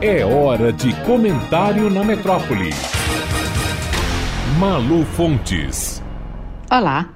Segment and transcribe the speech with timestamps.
[0.00, 2.68] É hora de comentário na metrópole.
[4.58, 6.02] Malu Fontes.
[6.70, 7.14] Olá,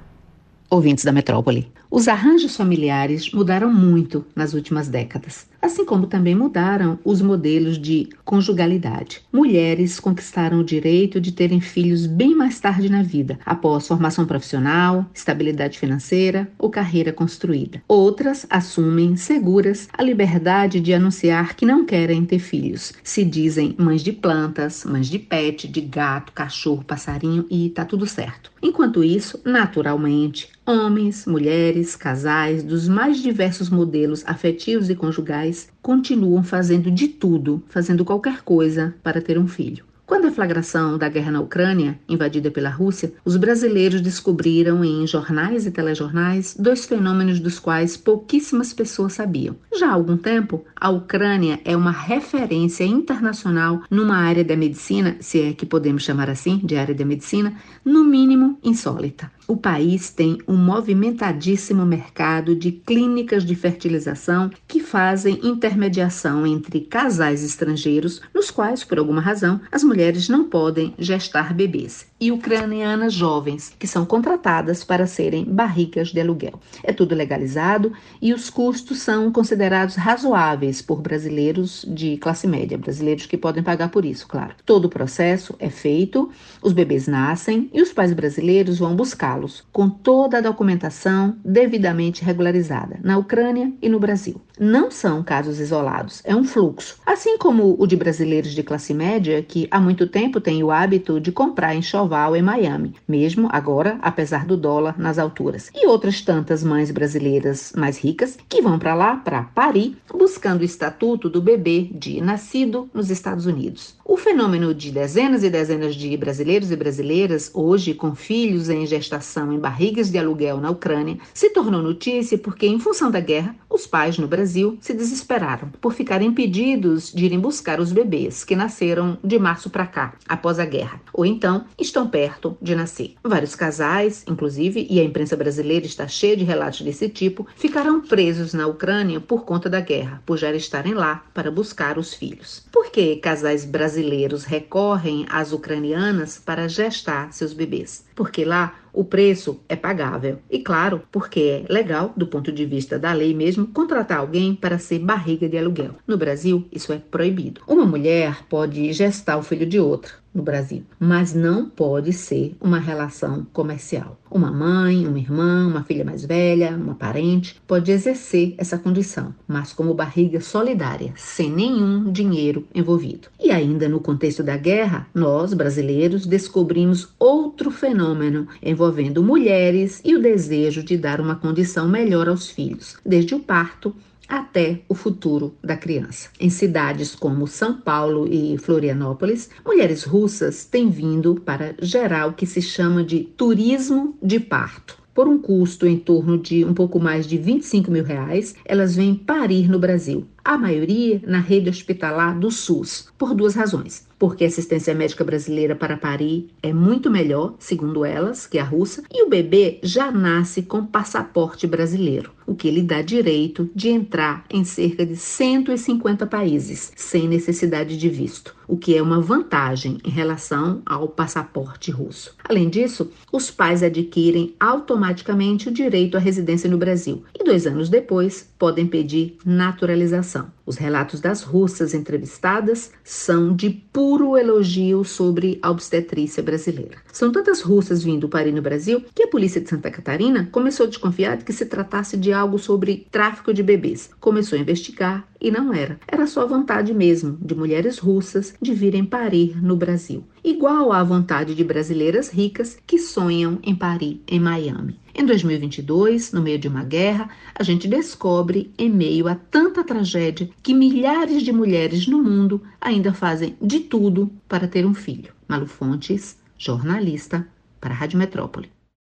[0.67, 1.71] ouvintes da metrópole.
[1.93, 8.07] Os arranjos familiares mudaram muito nas últimas décadas, assim como também mudaram os modelos de
[8.23, 9.21] conjugalidade.
[9.29, 15.05] Mulheres conquistaram o direito de terem filhos bem mais tarde na vida, após formação profissional,
[15.13, 17.83] estabilidade financeira ou carreira construída.
[17.89, 22.93] Outras assumem seguras a liberdade de anunciar que não querem ter filhos.
[23.03, 28.07] Se dizem mães de plantas, mães de pet, de gato, cachorro, passarinho e tá tudo
[28.07, 28.49] certo.
[28.63, 36.89] Enquanto isso, naturalmente, homens, mulheres, casais dos mais diversos modelos afetivos e conjugais continuam fazendo
[36.91, 39.90] de tudo, fazendo qualquer coisa para ter um filho.
[40.11, 45.65] Com a deflagração da guerra na Ucrânia, invadida pela Rússia, os brasileiros descobriram em jornais
[45.65, 49.55] e telejornais dois fenômenos dos quais pouquíssimas pessoas sabiam.
[49.73, 55.41] Já há algum tempo, a Ucrânia é uma referência internacional numa área da medicina, se
[55.43, 57.55] é que podemos chamar assim, de área da medicina,
[57.85, 59.31] no mínimo insólita.
[59.47, 67.43] O país tem um movimentadíssimo mercado de clínicas de fertilização que fazem intermediação entre casais
[67.43, 73.73] estrangeiros, nos quais, por alguma razão, as mulheres não podem gestar bebês, e ucranianas jovens,
[73.77, 76.59] que são contratadas para serem barrigas de aluguel.
[76.83, 83.25] É tudo legalizado e os custos são considerados razoáveis por brasileiros de classe média, brasileiros
[83.25, 84.53] que podem pagar por isso, claro.
[84.65, 86.29] Todo o processo é feito,
[86.61, 92.99] os bebês nascem e os pais brasileiros vão buscá-los com toda a documentação devidamente regularizada
[93.03, 94.39] na Ucrânia e no Brasil.
[94.59, 96.97] Não são casos isolados, é um fluxo.
[97.03, 101.31] Assim como o de brasileiros de classe média que há tempo têm o hábito de
[101.31, 105.69] comprar enxoval em Miami, mesmo agora, apesar do dólar nas alturas.
[105.73, 110.65] E outras tantas mães brasileiras mais ricas que vão para lá para parir, buscando o
[110.65, 113.95] estatuto do bebê de nascido nos Estados Unidos.
[114.03, 119.53] O fenômeno de dezenas e dezenas de brasileiros e brasileiras hoje com filhos em gestação
[119.53, 123.87] em barrigas de aluguel na Ucrânia se tornou notícia porque, em função da guerra, os
[123.87, 129.17] pais no Brasil se desesperaram por ficarem impedidos de irem buscar os bebês que nasceram
[129.23, 133.15] de março para cá, após a guerra, ou então estão perto de nascer.
[133.23, 138.53] Vários casais, inclusive, e a imprensa brasileira está cheia de relatos desse tipo, ficaram presos
[138.53, 142.67] na Ucrânia por conta da guerra, por já estarem lá para buscar os filhos.
[142.71, 148.05] Por que casais brasileiros recorrem às ucranianas para gestar seus bebês?
[148.15, 150.39] Porque lá o preço é pagável.
[150.49, 154.77] E claro, porque é legal, do ponto de vista da lei mesmo, contratar alguém para
[154.77, 155.95] ser barriga de aluguel.
[156.05, 157.61] No Brasil, isso é proibido.
[157.67, 162.79] Uma mulher pode gestar o filho de outra no Brasil, mas não pode ser uma
[162.79, 164.17] relação comercial.
[164.29, 169.73] Uma mãe, uma irmã, uma filha mais velha, uma parente pode exercer essa condição, mas
[169.73, 173.27] como barriga solidária, sem nenhum dinheiro envolvido.
[173.39, 180.21] E ainda no contexto da guerra, nós, brasileiros, descobrimos outro fenômeno envolvendo mulheres e o
[180.21, 183.93] desejo de dar uma condição melhor aos filhos, desde o parto
[184.31, 186.29] até o futuro da criança.
[186.39, 192.45] Em cidades como São Paulo e Florianópolis, mulheres russas têm vindo para gerar o que
[192.45, 194.97] se chama de turismo de parto.
[195.13, 199.13] Por um custo em torno de um pouco mais de 25 mil reais, elas vêm
[199.13, 204.47] parir no Brasil, a maioria na rede hospitalar do SUS, por duas razões porque a
[204.47, 209.27] assistência médica brasileira para parir é muito melhor, segundo elas, que a russa, e o
[209.27, 215.03] bebê já nasce com passaporte brasileiro, o que lhe dá direito de entrar em cerca
[215.03, 221.07] de 150 países, sem necessidade de visto, o que é uma vantagem em relação ao
[221.07, 222.35] passaporte russo.
[222.47, 227.89] Além disso, os pais adquirem automaticamente o direito à residência no Brasil e dois anos
[227.89, 230.40] depois podem pedir naturalização.
[230.65, 236.97] Os relatos das russas entrevistadas são de puro elogio sobre a obstetrícia brasileira.
[237.11, 240.89] São tantas russas vindo parir no Brasil que a polícia de Santa Catarina começou a
[240.89, 244.09] desconfiar de que se tratasse de algo sobre tráfico de bebês.
[244.19, 245.99] Começou a investigar e não era.
[246.07, 251.55] Era só vontade mesmo de mulheres russas de virem parir no Brasil, igual à vontade
[251.55, 254.99] de brasileiras ricas que sonham em parir em Miami.
[255.13, 260.49] Em 2022, no meio de uma guerra, a gente descobre, em meio a tanta tragédia,
[260.63, 265.33] que milhares de mulheres no mundo ainda fazem de tudo para ter um filho.
[265.47, 267.47] Malu Fontes, jornalista,
[267.79, 268.69] para a Rádio Metrópole.